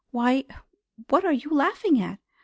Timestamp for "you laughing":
1.31-2.01